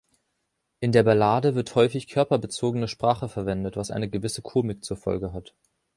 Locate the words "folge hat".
4.97-5.53